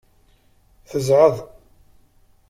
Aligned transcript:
Tezɛeḍ. 0.89 1.35